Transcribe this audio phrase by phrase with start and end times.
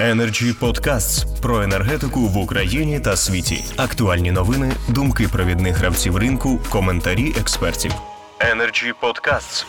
[0.00, 3.64] Energy Podcasts про енергетику в Україні та світі.
[3.76, 7.92] Актуальні новини, думки провідних гравців ринку, коментарі експертів.
[8.40, 9.66] Energy Podcasts.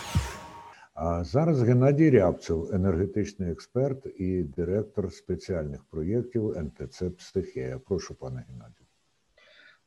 [0.93, 7.79] А зараз Геннадій Рябцев, енергетичний експерт і директор спеціальних проєктів НТЦ Пстихія.
[7.87, 8.85] Прошу, пане Геннадію.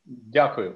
[0.05, 0.75] Дякую.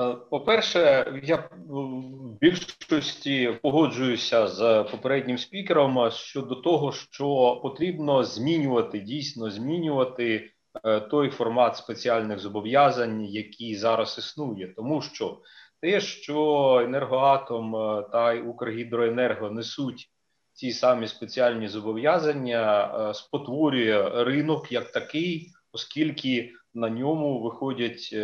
[0.00, 9.50] Е, по-перше, я в більшості погоджуюся з попереднім спікером щодо того, що потрібно змінювати дійсно
[9.50, 10.50] змінювати
[10.84, 15.40] е, той формат спеціальних зобов'язань, який зараз існує, тому що
[15.80, 20.10] те, що енергоатом е, та Укргідроенерго несуть
[20.52, 28.14] ці самі спеціальні зобов'язання, спотворює ринок як такий, оскільки на ньому виходять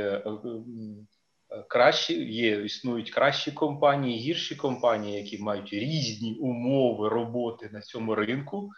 [1.69, 8.71] кращі є, існують кращі компанії, гірші компанії, які мають різні умови роботи на цьому ринку,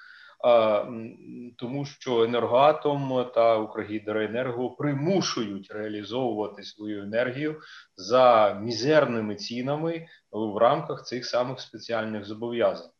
[1.57, 7.61] тому що енергоатом та Укргідроенерго примушують реалізовувати свою енергію
[7.97, 12.91] за мізерними цінами в рамках цих самих спеціальних зобов'язань.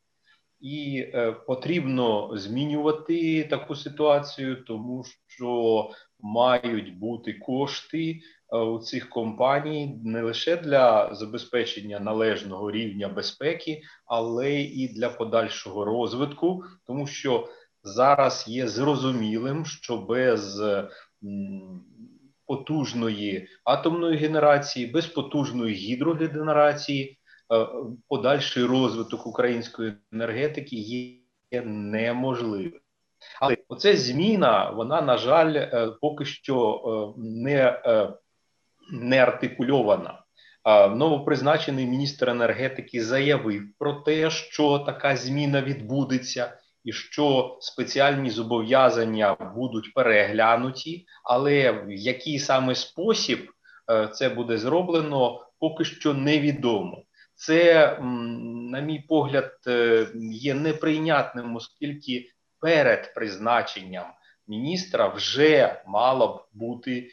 [0.61, 10.01] І е, потрібно змінювати таку ситуацію, тому що мають бути кошти Е, у цих компаній
[10.05, 17.49] не лише для забезпечення належного рівня безпеки, але і для подальшого розвитку, тому що
[17.83, 20.63] зараз є зрозумілим, що без
[22.47, 27.19] потужної атомної генерації, без потужної гідрогенерації,
[27.53, 27.67] е,
[28.09, 32.81] подальший розвиток української енергетики є неможливим.
[33.41, 37.83] Але оця зміна, вона на жаль, е, поки що не
[38.91, 40.19] не артикульована.
[40.91, 49.95] Новопризначений міністр енергетики заявив про те, що така зміна відбудеться, і що спеціальні зобов'язання будуть
[49.95, 53.51] переглянуті, але в який саме спосіб
[53.91, 57.03] е, це буде зроблено, поки що невідомо.
[57.35, 57.97] Це,
[58.71, 64.07] на мій погляд, е, є неприйнятним, оскільки перед призначенням
[64.49, 67.11] міністра вже мало б бути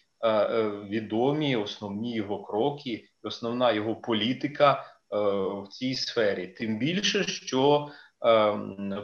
[0.89, 5.17] відомі основні його кроки, основна його політика е,
[5.63, 6.47] в цій сфері.
[6.47, 7.89] Тим більше, що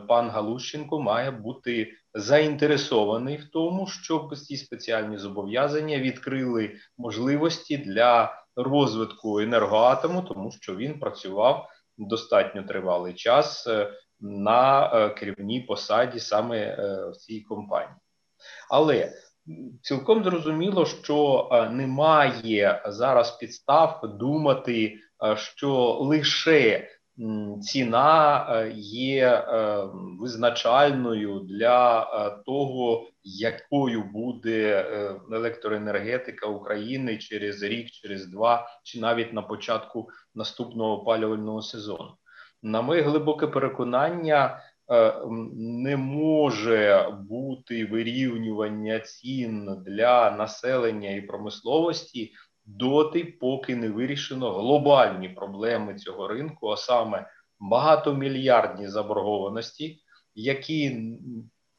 [0.08, 9.40] пан Галущенко має бути заінтересований в тому, щоб ці спеціальні зобов'язання відкрили можливості для розвитку
[9.40, 13.68] енергоатому, тому що він працював достатньо тривалий час
[14.20, 16.75] на керівній посаді саме
[17.12, 17.96] в цій компанії.
[18.70, 19.12] Але
[19.81, 26.88] Цілком зрозуміло, що е, немає зараз підстав думати, е, що лише
[27.61, 29.47] ціна е, є
[30.19, 32.06] визначальною для
[32.45, 34.85] того, якою буде
[35.31, 42.12] електроенергетика України через рік, через два, чи навіть на початку наступного опалювального сезону.
[42.63, 44.59] На моє глибоке переконання.
[44.91, 45.22] Е,
[45.56, 52.34] не може бути вирівнювання цін для населення і промисловості
[52.66, 57.29] доти, поки не вирішено глобальні проблеми цього ринку, а саме
[57.59, 60.00] багатомільярдні заборгованості,
[60.35, 61.12] які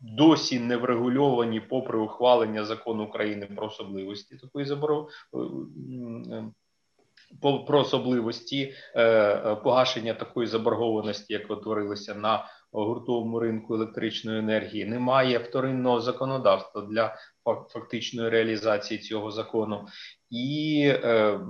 [0.00, 5.16] досі не врегульовані попри ухвалення закону України про особливості такої заборгованості.
[7.66, 12.44] Про особливості е, погашення такої заборгованості, як утворилися на
[12.84, 17.16] гуртовому ринку електричної енергії, немає вторинного законодавства для
[17.72, 19.86] фактичної реалізації цього закону,
[20.30, 21.40] і е,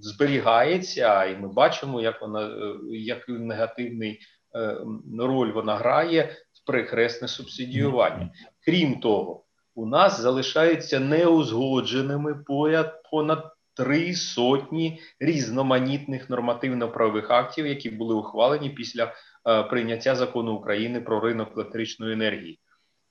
[0.00, 4.20] зберігається, і ми бачимо, як вона е, як негативний
[4.54, 4.76] е,
[5.18, 8.30] роль вона грає в прихресне субсидіювання.
[8.64, 12.44] Крім того, у нас залишаються неузгодженими
[13.10, 19.12] понад Три сотні різноманітних нормативно-правових актів, які були ухвалені після
[19.70, 22.60] прийняття закону України про ринок електричної енергії,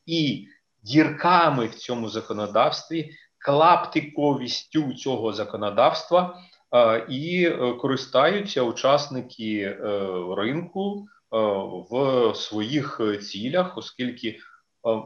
[0.06, 0.48] і
[0.84, 6.38] дірками в цьому законодавстві, клаптиковістю цього законодавства
[6.76, 9.78] е, і е, користаються учасники
[10.38, 11.06] ринку
[11.92, 14.40] в своїх цілях, оскільки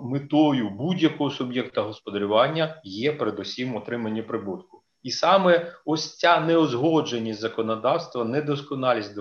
[0.02, 4.79] метою будь-якого суб'єкта господарювання є передусім отримання прибутку.
[5.04, 9.16] І саме ось ця неузгодженість законодавства, недосконалість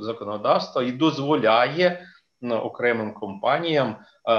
[0.00, 2.06] законодавства і дозволяє
[2.42, 3.96] окремим компаніям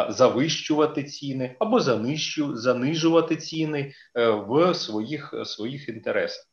[0.10, 1.80] завищувати ціни або
[2.54, 6.45] занижувати ціни е, в своїх своїх інтересах.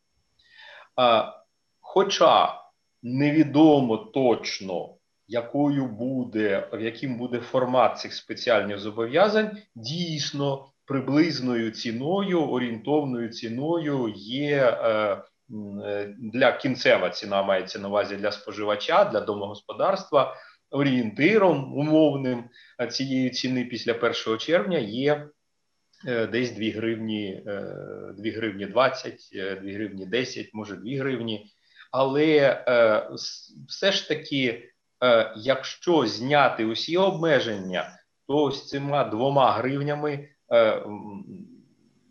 [1.80, 2.54] Хоча
[3.02, 4.94] невідомо точно,
[5.28, 14.88] якою буде, яким буде формат цих спеціальних зобов'язань, дійсно приблизною ціною, орієнтовною ціною є е,
[15.84, 20.36] е, для кінцева ціна мається на увазі для споживача, для домогосподарства.
[20.70, 22.44] Орієнтиром умовним
[22.90, 25.28] цієї ціни після 1 червня є
[26.08, 31.46] е, десь 2 гривні, 2 гривні 20, 2 гривні 10, може 2 гривні.
[31.92, 32.64] Але
[33.68, 34.70] все ж таки,
[35.36, 37.98] якщо зняти усі обмеження,
[38.28, 40.37] то з цими двома гривнями Е,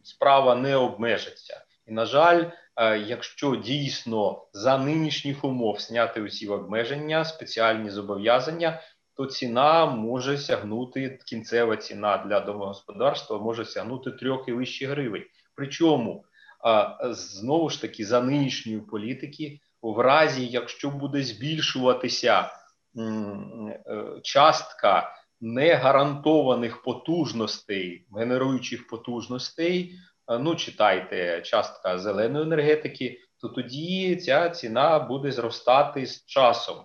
[0.04, 1.62] справа не обмежиться.
[1.88, 2.46] І, на жаль,
[2.76, 8.82] е, якщо дійсно за нинішніх умов зняти усі обмеження, спеціальні зобов'язання,
[9.14, 15.24] то ціна може сягнути кінцева ціна для домогосподарства може сягнути трьох і вище гривень.
[15.56, 16.26] Причому
[16.66, 22.52] е, знову ж таки за нинішньої політики, в разі якщо буде збільшуватися
[24.24, 29.96] частка негарантованих потужностей, генеруючих потужностей,
[30.28, 36.76] е, ну читайте частка зеленої енергетики, то тоді ця ціна буде зростати з часом.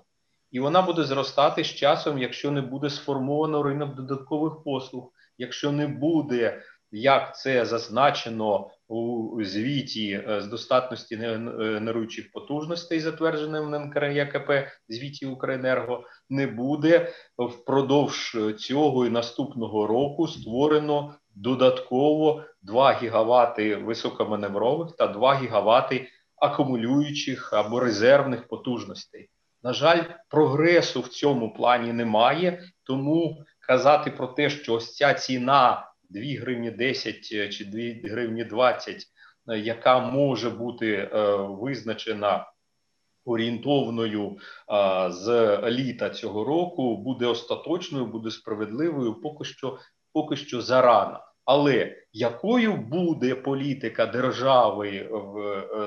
[0.51, 5.87] І вона буде зростати з часом, якщо не буде сформовано ринок додаткових послуг, якщо не
[5.87, 14.51] буде, як це зазначено у звіті е, з достатності генеруючих потужностей, затвердженим в НКРЄКП,
[14.89, 25.07] звіті Укренерго, не буде впродовж цього і наступного року створено додатково 2 гігавати високоманеврових та
[25.07, 29.31] 2 гігавати акумулюючих або резервних потужностей.
[29.63, 35.92] На жаль, прогресу в цьому плані немає, тому казати про те, що ось ця ціна
[36.13, 39.07] 2 гривні 10 чи 2 гривні 20,
[39.47, 42.47] яка може бути е, визначена
[43.25, 44.37] орієнтовною
[45.09, 49.79] з літа цього року буде остаточною, буде справедливою, поки що
[50.13, 51.21] поки що зарано.
[51.45, 55.09] Але якою буде політика держави е,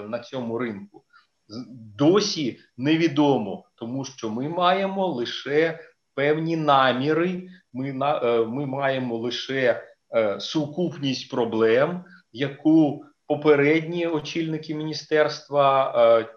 [0.07, 1.03] на цьому ринку,
[1.97, 5.79] досі невідомо, тому що ми маємо лише
[6.13, 7.49] певні наміри.
[7.73, 9.94] Ми е, ми маємо лише е,
[10.39, 16.27] сукупність проблем, яку попередні очільники міністерства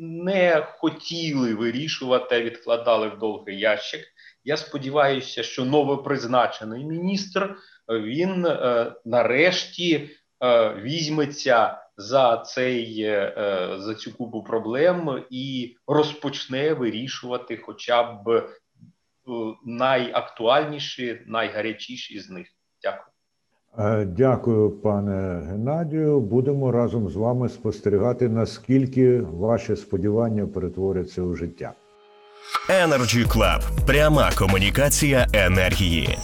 [0.00, 4.00] не хотіли вирішувати, відкладали в довгий ящик.
[4.44, 7.56] Я сподіваюся, що новопризначений міністр
[7.88, 10.10] він е, нарешті
[10.44, 18.48] е, візьметься за цей е, за цю купу проблем і розпочне вирішувати, хоча б е,
[19.64, 22.46] найактуальніші, найгарячіші з них.
[22.82, 23.06] Дякую.
[23.78, 26.20] Е, дякую, пане Геннадію.
[26.20, 31.72] Будемо разом з вами спостерігати, наскільки ваші сподівання перетворяться у життя.
[32.68, 33.86] Energy Club.
[33.86, 36.18] пряма комунікація енергії.